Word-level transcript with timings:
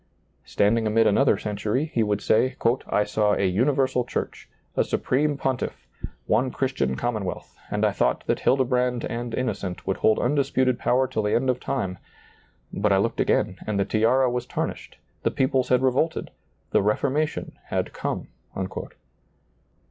Standing 0.45 0.87
amid 0.87 1.05
another 1.05 1.37
century, 1.37 1.91
he 1.93 2.01
would 2.01 2.21
say," 2.21 2.55
I 2.89 3.03
saw 3.03 3.35
a 3.35 3.45
universal 3.47 4.03
church, 4.03 4.49
a 4.75 4.83
supreme 4.83 5.37
pontiff, 5.37 5.85
one 6.25 6.49
Christian 6.49 6.95
commonwealth, 6.95 7.55
and 7.69 7.85
I 7.85 7.91
thought 7.91 8.25
that 8.25 8.39
Hildebrand 8.39 9.03
and 9.05 9.31
Innocent 9.35 9.85
would 9.85 9.97
hold 9.97 10.17
undisputed 10.17 10.79
power 10.79 11.07
till 11.07 11.21
the 11.21 11.35
end 11.35 11.51
of 11.51 11.59
time; 11.59 11.99
but 12.73 12.91
I 12.91 12.97
looked 12.97 13.19
again, 13.21 13.59
and 13.67 13.79
the 13.79 13.85
tiara 13.85 14.27
was 14.27 14.47
tarnished, 14.47 14.97
the 15.21 15.29
peoples 15.29 15.69
had 15.69 15.83
revolted, 15.83 16.31
the 16.71 16.81
Reformation 16.81 17.59
had 17.65 17.93
come." 17.93 18.29